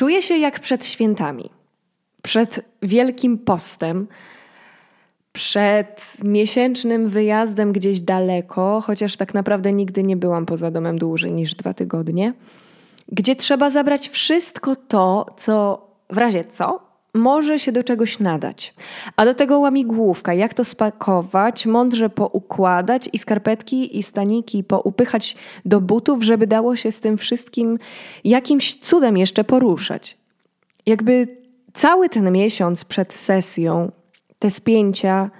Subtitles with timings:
[0.00, 1.50] Czuję się jak przed świętami,
[2.22, 4.06] przed Wielkim Postem,
[5.32, 11.54] przed miesięcznym wyjazdem gdzieś daleko, chociaż tak naprawdę nigdy nie byłam poza domem dłużej niż
[11.54, 12.32] dwa tygodnie,
[13.08, 18.74] gdzie trzeba zabrać wszystko to, co w razie co może się do czegoś nadać.
[19.16, 25.80] A do tego łamigłówka, jak to spakować, mądrze poukładać i skarpetki i staniki poupychać do
[25.80, 27.78] butów, żeby dało się z tym wszystkim
[28.24, 30.18] jakimś cudem jeszcze poruszać.
[30.86, 31.40] Jakby
[31.72, 33.92] cały ten miesiąc przed sesją,
[34.38, 35.30] te spięcia,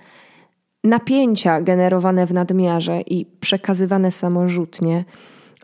[0.84, 5.04] napięcia generowane w nadmiarze i przekazywane samorzutnie,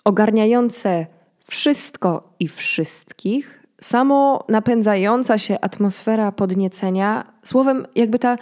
[0.05, 1.07] ogarniające
[1.47, 8.39] wszystko i wszystkich, samo napędzająca się atmosfera podniecenia, słowem, jakby ta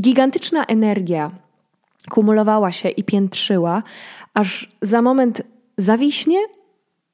[0.00, 1.30] gigantyczna energia
[2.10, 3.82] kumulowała się i piętrzyła,
[4.34, 5.42] aż za moment
[5.78, 6.38] zawiśnie,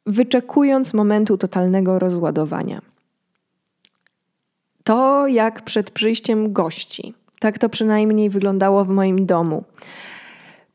[0.06, 2.80] wyczekując momentu totalnego rozładowania.
[4.84, 7.14] To jak przed przyjściem gości.
[7.40, 9.64] Tak to przynajmniej wyglądało w moim domu.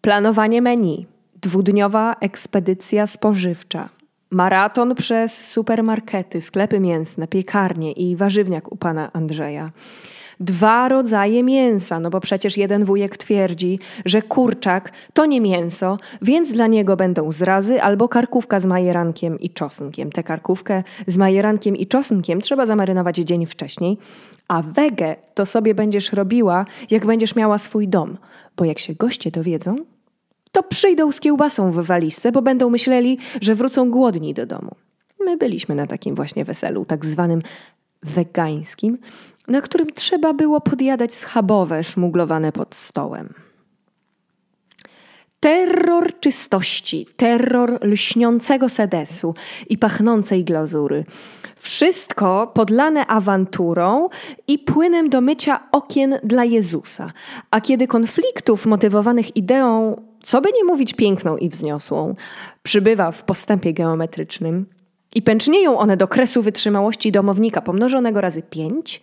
[0.01, 1.05] Planowanie menu,
[1.41, 3.89] dwudniowa ekspedycja spożywcza,
[4.31, 9.71] Maraton przez supermarkety, sklepy mięsne, piekarnie i warzywniak u pana Andrzeja.
[10.39, 16.51] Dwa rodzaje mięsa, no bo przecież jeden wujek twierdzi, że kurczak to nie mięso, więc
[16.51, 20.11] dla niego będą zrazy albo karkówka z majerankiem i czosnkiem.
[20.11, 23.97] Tę karkówkę z majerankiem i czosnkiem trzeba zamarynować dzień wcześniej,
[24.47, 28.17] a wege to sobie będziesz robiła, jak będziesz miała swój dom,
[28.57, 29.75] bo jak się goście dowiedzą,
[30.51, 34.75] to przyjdą z kiełbasą w walizce, bo będą myśleli, że wrócą głodni do domu.
[35.19, 37.41] My byliśmy na takim właśnie weselu, tak zwanym
[38.03, 38.97] wegańskim,
[39.47, 43.33] na którym trzeba było podjadać schabowe szmuglowane pod stołem.
[45.39, 49.35] Terror czystości, terror lśniącego sedesu
[49.69, 51.05] i pachnącej glazury.
[51.59, 54.09] Wszystko podlane awanturą
[54.47, 57.11] i płynem do mycia okien dla Jezusa.
[57.51, 62.15] A kiedy konfliktów motywowanych ideą co by nie mówić piękną i wzniosłą,
[62.63, 64.65] przybywa w postępie geometrycznym
[65.15, 69.01] i pęcznieją one do kresu wytrzymałości domownika pomnożonego razy pięć,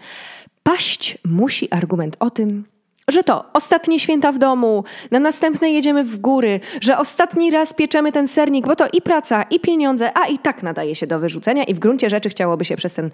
[0.63, 2.65] paść musi argument o tym,
[3.09, 8.13] że to ostatnie święta w domu, na następne jedziemy w góry, że ostatni raz pieczemy
[8.13, 11.65] ten sernik, bo to i praca, i pieniądze, a i tak nadaje się do wyrzucenia
[11.65, 13.11] i w gruncie rzeczy chciałoby się przez ten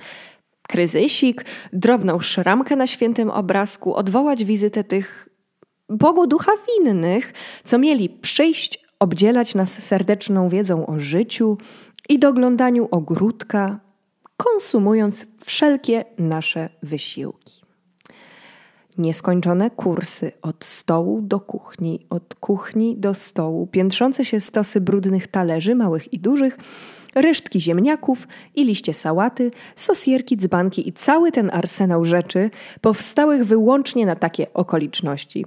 [0.68, 5.28] kryzysik, drobną szramkę na świętym obrazku odwołać wizytę tych
[5.88, 7.32] Bogu ducha winnych,
[7.64, 11.58] co mieli przyjść, obdzielać nas serdeczną wiedzą o życiu
[12.08, 13.80] i doglądaniu ogródka,
[14.36, 17.64] konsumując wszelkie nasze wysiłki.
[18.98, 25.74] Nieskończone kursy od stołu do kuchni, od kuchni do stołu, piętrzące się stosy brudnych talerzy,
[25.74, 26.58] małych i dużych,
[27.14, 34.16] resztki ziemniaków i liście sałaty, sosierki, dzbanki i cały ten arsenał rzeczy powstałych wyłącznie na
[34.16, 35.44] takie okoliczności.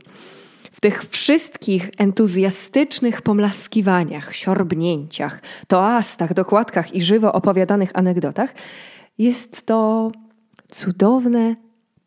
[0.72, 8.54] W tych wszystkich entuzjastycznych pomlaskiwaniach, siorbnięciach, toastach, dokładkach i żywo opowiadanych anegdotach
[9.18, 10.12] jest to
[10.72, 11.56] cudowne,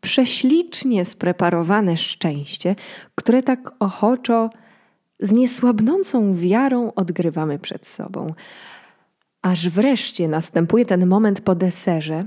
[0.01, 2.75] prześlicznie spreparowane szczęście,
[3.15, 4.49] które tak ochoczo,
[5.19, 8.33] z niesłabnącą wiarą odgrywamy przed sobą
[9.41, 12.25] aż wreszcie następuje ten moment po deserze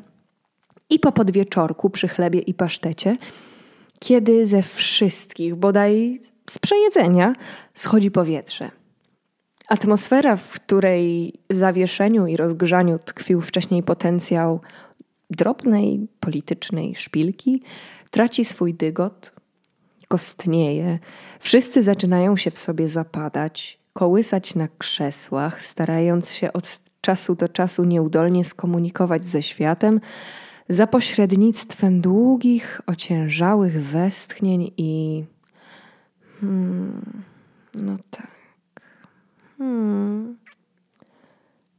[0.91, 3.17] i po podwieczorku przy chlebie i pasztecie,
[3.99, 6.21] kiedy ze wszystkich, bodaj
[6.51, 7.33] z przejedzenia,
[7.75, 8.71] schodzi powietrze.
[9.69, 14.61] Atmosfera, w której zawieszeniu i rozgrzaniu tkwił wcześniej potencjał
[15.31, 17.63] drobnej politycznej szpilki,
[18.11, 19.33] traci swój dygot,
[20.09, 20.99] kostnieje,
[21.41, 27.85] wszyscy zaczynają się w sobie zapadać, kołysać na krzesłach, starając się od czasu do czasu
[27.85, 30.01] nieudolnie skomunikować ze światem,
[30.69, 35.25] za pośrednictwem długich, ociężałych westchnień i.
[36.41, 37.23] Hmm,
[37.75, 38.31] no tak.
[39.59, 40.37] Hmm.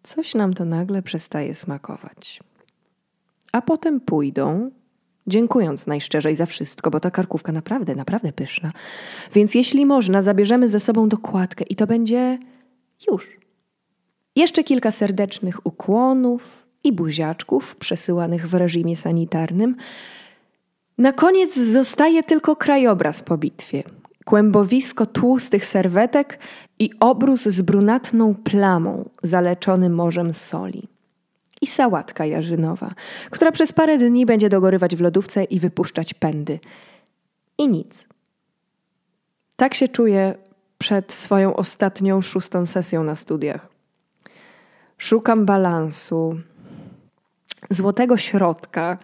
[0.03, 2.40] Coś nam to nagle przestaje smakować.
[3.52, 4.72] A potem pójdą,
[5.28, 8.72] dziękując najszczerzej za wszystko, bo ta karkówka naprawdę, naprawdę pyszna.
[9.34, 12.40] Więc jeśli można, zabierzemy ze sobą dokładkę i to będzie
[13.11, 13.45] już.
[14.35, 19.76] Jeszcze kilka serdecznych ukłonów i buziaczków przesyłanych w reżimie sanitarnym.
[20.97, 23.84] Na koniec zostaje tylko krajobraz po bitwie.
[24.26, 26.40] Kłębowisko tłustych serwetek
[26.79, 30.88] i obrus z brunatną plamą, zaleczony morzem soli.
[31.61, 32.93] I sałatka jarzynowa,
[33.29, 36.59] która przez parę dni będzie dogorywać w lodówce i wypuszczać pędy.
[37.58, 38.08] I nic.
[39.55, 40.35] Tak się czuję
[40.78, 43.75] przed swoją ostatnią szóstą sesją na studiach.
[44.97, 46.36] Szukam balansu.
[47.70, 48.97] złotego środka,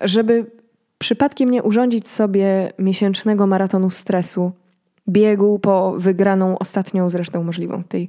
[0.00, 0.50] żeby
[0.98, 4.52] przypadkiem nie urządzić sobie miesięcznego maratonu stresu,
[5.08, 8.08] biegu po wygraną ostatnią zresztą możliwą tej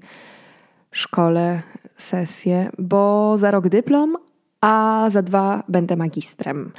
[0.91, 1.61] szkole
[1.97, 4.17] sesję, bo za rok dyplom,
[4.61, 6.71] a za dwa będę magistrem.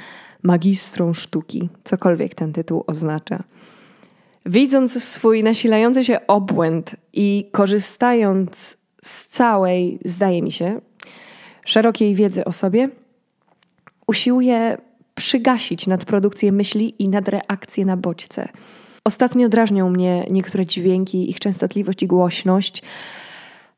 [0.43, 3.43] Magistrą sztuki, cokolwiek ten tytuł oznacza.
[4.45, 10.81] Widząc swój nasilający się obłęd i korzystając z całej, zdaje mi się,
[11.65, 12.89] szerokiej wiedzy o sobie,
[14.07, 14.77] usiłuję
[15.15, 18.47] przygasić nadprodukcję myśli i nadreakcję na bodźce.
[19.03, 22.83] Ostatnio drażnią mnie niektóre dźwięki, ich częstotliwość i głośność,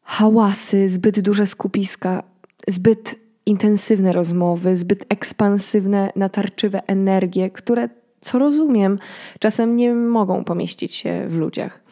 [0.04, 2.24] hałasy, zbyt duże skupiska,
[2.68, 7.90] zbyt intensywne rozmowy, zbyt ekspansywne, natarczywe energie, które,
[8.22, 9.00] co rozumiem,
[9.40, 11.84] czasem nie mogą pomieścić się w ludziach.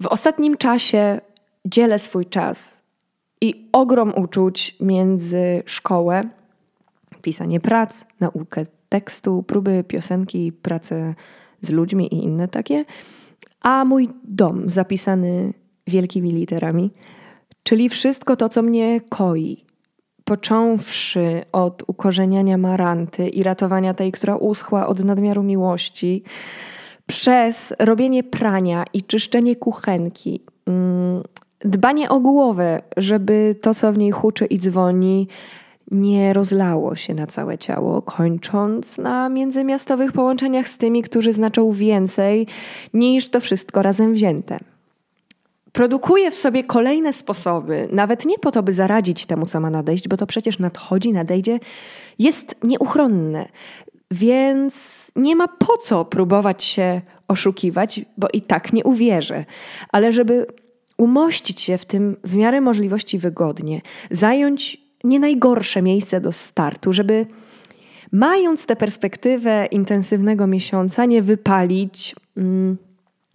[0.00, 1.20] W ostatnim czasie
[1.64, 2.80] dzielę swój czas
[3.40, 6.22] i ogrom uczuć między szkołę,
[7.22, 11.14] pisanie prac, naukę tekstu, próby piosenki, pracę
[11.60, 12.84] z ludźmi i inne takie,
[13.60, 15.52] a mój dom zapisany
[15.86, 16.90] wielkimi literami,
[17.62, 19.64] czyli wszystko to, co mnie koi.
[20.24, 26.22] Począwszy od ukorzeniania maranty i ratowania tej, która uschła od nadmiaru miłości,
[27.06, 31.22] przez robienie prania i czyszczenie kuchenki, mm,
[31.64, 35.28] dbanie o głowę, żeby to, co w niej huczy i dzwoni,
[35.90, 42.46] nie rozlało się na całe ciało, kończąc na międzymiastowych połączeniach z tymi, którzy znaczą więcej
[42.94, 44.58] niż to wszystko razem wzięte.
[45.72, 50.08] Produkuje w sobie kolejne sposoby, nawet nie po to, by zaradzić temu, co ma nadejść,
[50.08, 51.60] bo to przecież nadchodzi, nadejdzie,
[52.18, 53.48] jest nieuchronne.
[54.10, 59.44] Więc nie ma po co próbować się oszukiwać, bo i tak nie uwierzę.
[59.92, 60.46] Ale żeby
[61.00, 63.80] umościć się w tym w miarę możliwości wygodnie,
[64.10, 67.26] zająć nie najgorsze miejsce do startu, żeby
[68.12, 72.76] mając tę perspektywę intensywnego miesiąca, nie wypalić, mm,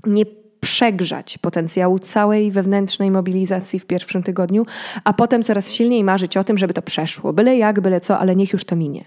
[0.05, 0.25] nie
[0.59, 4.65] przegrzać potencjału całej wewnętrznej mobilizacji w pierwszym tygodniu,
[5.03, 7.33] a potem coraz silniej marzyć o tym, żeby to przeszło.
[7.33, 9.05] Byle jak, byle co, ale niech już to minie.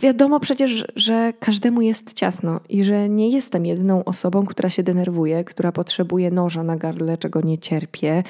[0.00, 5.44] Wiadomo przecież, że każdemu jest ciasno i że nie jestem jedną osobą, która się denerwuje,
[5.44, 8.22] która potrzebuje noża na gardle, czego nie cierpię,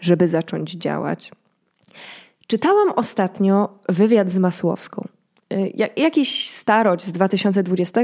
[0.00, 1.32] żeby zacząć działać.
[2.46, 5.08] Czytałam ostatnio wywiad z Masłowską.
[5.52, 8.00] Y, jakiś starość z 2020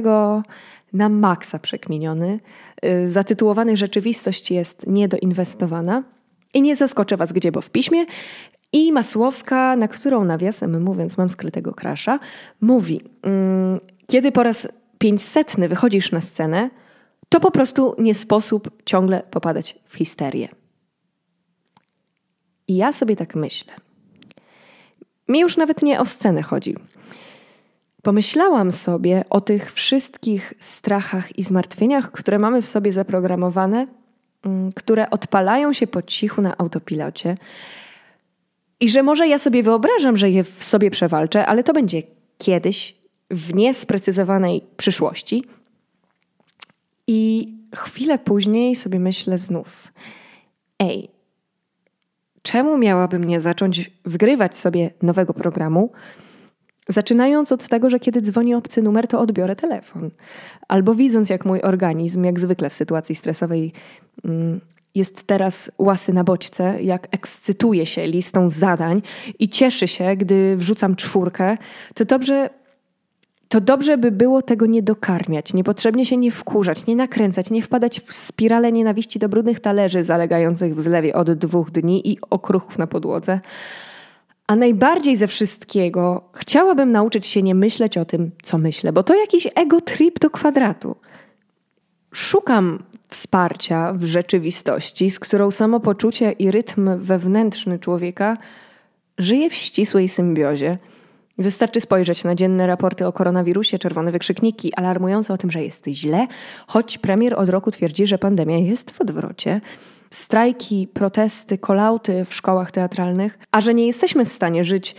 [0.92, 2.40] na maksa przekminiony,
[2.84, 6.02] y, zatytułowany Rzeczywistość jest niedoinwestowana.
[6.54, 8.06] I nie zaskoczę Was gdzie, bo w piśmie.
[8.72, 12.18] I Masłowska, na którą nawiasem mówiąc mam skrytego krasza,
[12.60, 14.68] mówi, mm, kiedy po raz
[14.98, 16.70] pięćsetny wychodzisz na scenę,
[17.28, 20.48] to po prostu nie sposób ciągle popadać w histerię.
[22.68, 23.72] I ja sobie tak myślę.
[25.28, 26.76] Mi już nawet nie o scenę chodzi.
[28.02, 33.86] Pomyślałam sobie o tych wszystkich strachach i zmartwieniach, które mamy w sobie zaprogramowane,
[34.44, 37.36] mm, które odpalają się po cichu na autopilocie.
[38.80, 42.02] I że może ja sobie wyobrażam, że je w sobie przewalczę, ale to będzie
[42.38, 42.96] kiedyś,
[43.30, 45.44] w niesprecyzowanej przyszłości.
[47.06, 49.92] I chwilę później sobie myślę znów:
[50.78, 51.08] Ej,
[52.42, 55.92] czemu miałabym nie zacząć wgrywać sobie nowego programu?
[56.88, 60.10] Zaczynając od tego, że kiedy dzwoni obcy numer, to odbiorę telefon.
[60.68, 63.72] Albo widząc, jak mój organizm, jak zwykle w sytuacji stresowej,
[64.24, 64.60] mm,
[64.96, 69.02] jest teraz łasy na bodźce, jak ekscytuje się listą zadań
[69.38, 71.56] i cieszy się, gdy wrzucam czwórkę,
[71.94, 72.50] to dobrze
[73.48, 78.00] to dobrze by było tego nie dokarmiać, niepotrzebnie się nie wkurzać, nie nakręcać, nie wpadać
[78.00, 82.86] w spirale nienawiści do brudnych talerzy zalegających w zlewie od dwóch dni i okruchów na
[82.86, 83.40] podłodze.
[84.46, 89.14] A najbardziej ze wszystkiego chciałabym nauczyć się nie myśleć o tym, co myślę, bo to
[89.14, 90.96] jakiś ego trip do kwadratu.
[92.16, 98.36] Szukam wsparcia w rzeczywistości, z którą samopoczucie i rytm wewnętrzny człowieka
[99.18, 100.78] żyje w ścisłej symbiozie–
[101.38, 106.26] Wystarczy spojrzeć na dzienne raporty o koronawirusie, czerwone wykrzykniki alarmujące o tym, że jest źle,
[106.66, 109.60] choć premier od roku twierdzi, że pandemia jest w odwrocie.
[110.10, 114.96] Strajki, protesty, kolauty w szkołach teatralnych, a że nie jesteśmy w stanie żyć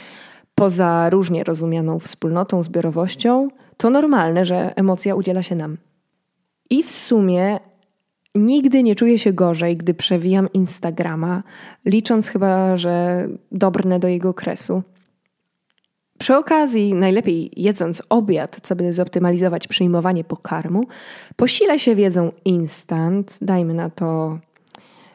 [0.55, 3.47] poza różnie rozumianą wspólnotą, zbiorowością,
[3.77, 5.77] to normalne, że emocja udziela się nam.
[6.69, 7.59] I w sumie
[8.36, 11.43] nigdy nie czuję się gorzej, gdy przewijam Instagrama,
[11.86, 14.83] licząc chyba, że dobrnę do jego kresu.
[16.19, 20.83] Przy okazji, najlepiej jedząc obiad, co by zoptymalizować przyjmowanie pokarmu,
[21.36, 24.39] posile się wiedzą instant, dajmy na to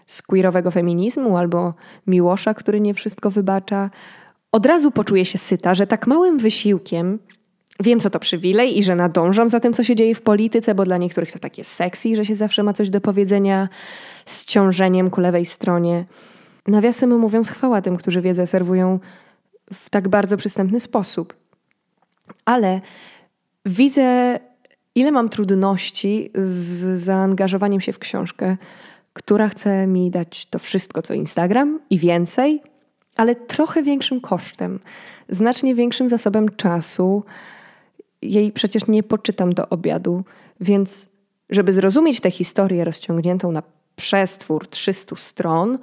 [0.06, 1.75] z queerowego feminizmu albo
[2.06, 3.90] Miłosza, który nie wszystko wybacza,
[4.52, 7.18] od razu poczuję się syta, że tak małym wysiłkiem
[7.81, 10.85] wiem, co to przywilej i że nadążam za tym, co się dzieje w polityce, bo
[10.85, 13.69] dla niektórych to takie sexy, że się zawsze ma coś do powiedzenia
[14.26, 16.05] z ciążeniem ku lewej stronie.
[16.69, 18.99] Nawiasem mówiąc, chwała tym, którzy wiedzę serwują
[19.73, 21.35] w tak bardzo przystępny sposób.
[22.45, 22.81] Ale
[23.67, 24.38] widzę,
[24.95, 28.57] ile mam trudności z zaangażowaniem się w książkę,
[29.12, 32.62] która chce mi dać to wszystko, co Instagram i więcej,
[33.17, 34.81] ale trochę większym kosztem,
[35.29, 37.25] znacznie większym zasobem czasu.
[38.23, 40.25] Jej przecież nie poczytam do obiadu,
[40.61, 41.09] więc
[41.50, 43.62] żeby zrozumieć tę historię rozciągniętą na
[43.97, 45.79] przestwór 300 stron,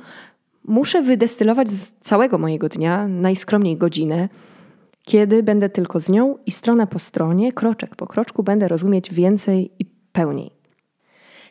[0.64, 4.30] muszę wydestylować z całego mojego dnia, najskromniej godzinę,
[5.04, 9.72] kiedy będę tylko z nią i strona po stronie, kroczek po kroczku będę rozumieć więcej
[9.80, 10.52] i pełniej.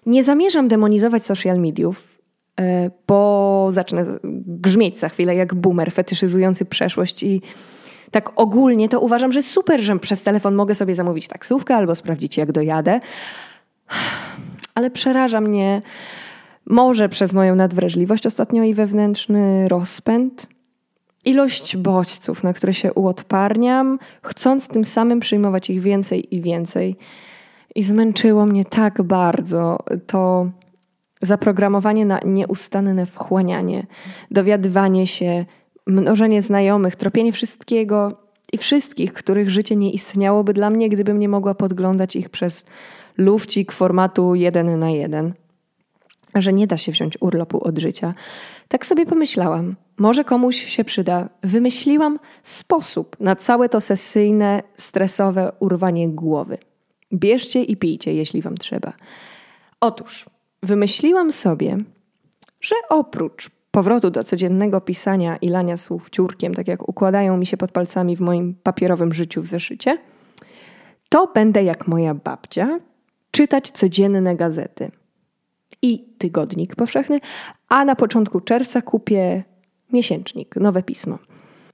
[0.07, 2.19] Nie zamierzam demonizować social mediów,
[2.61, 7.43] e, bo zacznę grzmieć za chwilę jak boomer fetyszyzujący przeszłość i
[8.11, 12.37] tak ogólnie to uważam, że super, że przez telefon mogę sobie zamówić taksówkę albo sprawdzić
[12.37, 13.01] jak dojadę.
[14.75, 15.83] Ale przeraża mnie
[16.67, 20.47] może przez moją nadwrażliwość ostatnio i wewnętrzny rozpęd,
[21.25, 26.97] ilość bodźców, na które się uodparniam, chcąc tym samym przyjmować ich więcej i więcej.
[27.75, 30.51] I zmęczyło mnie tak bardzo to
[31.23, 33.87] zaprogramowanie na nieustanne wchłanianie,
[34.31, 35.45] dowiadywanie się,
[35.89, 38.21] mnożenie znajomych, tropienie wszystkiego
[38.53, 42.65] i wszystkich, których życie nie istniałoby dla mnie, gdybym nie mogła podglądać ich przez
[43.17, 45.33] lufcik formatu jeden na jeden
[46.35, 48.15] że nie da się wziąć urlopu od życia.
[48.69, 51.29] Tak sobie pomyślałam, może komuś się przyda.
[51.43, 56.59] Wymyśliłam sposób na całe to sesyjne, stresowe urwanie głowy.
[57.13, 58.93] Bierzcie i pijcie, jeśli wam trzeba.
[59.81, 60.27] Otóż,
[60.63, 61.79] wymyśliłam sobie,
[62.61, 67.57] że oprócz powrotu do codziennego pisania i lania słów ciurkiem, tak jak układają mi się
[67.57, 69.99] pod palcami w moim papierowym życiu w zeszycie,
[71.09, 72.81] to będę jak moja babcia
[73.31, 74.91] czytać codzienne gazety
[75.83, 77.21] i tygodnik powszechny,
[77.69, 79.45] a na początku czerwca kupię
[79.93, 81.19] miesięcznik, nowe pismo.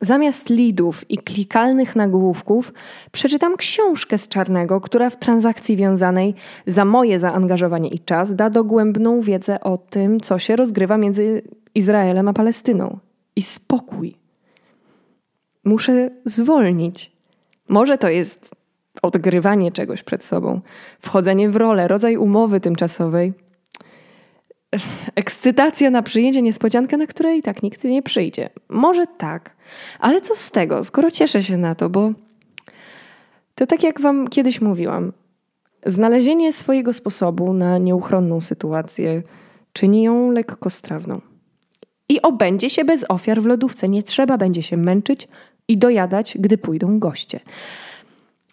[0.05, 2.73] Zamiast lidów i klikalnych nagłówków
[3.13, 6.35] przeczytam książkę z czarnego, która w transakcji wiązanej
[6.67, 11.43] za moje zaangażowanie i czas da dogłębną wiedzę o tym, co się rozgrywa między
[11.75, 12.99] Izraelem a Palestyną.
[13.37, 14.15] I spokój.
[15.65, 17.13] Muszę zwolnić.
[17.69, 18.51] Może to jest
[19.03, 20.61] odgrywanie czegoś przed sobą,
[21.01, 23.33] wchodzenie w rolę, rodzaj umowy tymczasowej–
[25.15, 28.51] ekscytacja na przyjęcie, niespodziankę, na której i tak nikt nie przyjdzie.
[28.69, 29.57] Może tak,
[29.99, 32.13] ale co z tego, skoro cieszę się na to, bo
[33.55, 35.13] to tak jak Wam kiedyś mówiłam,
[35.87, 39.23] znalezienie swojego sposobu na nieuchronną sytuację
[39.73, 41.21] czyni ją lekkostrawną.
[42.09, 43.89] I obędzie się bez ofiar w lodówce.
[43.89, 45.29] Nie trzeba będzie się męczyć
[45.69, 47.41] i dojadać, gdy pójdą goście.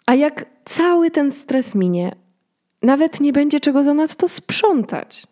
[0.06, 2.16] A jak cały ten stres minie,
[2.82, 5.26] nawet nie będzie czego zanadto sprzątać.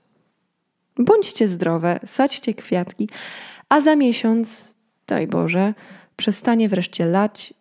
[0.98, 3.08] Bądźcie zdrowe, sadźcie kwiatki,
[3.68, 4.74] a za miesiąc,
[5.06, 5.74] daj Boże,
[6.16, 7.54] przestanie wreszcie lać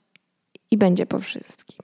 [0.71, 1.78] i będzie po wszystkim.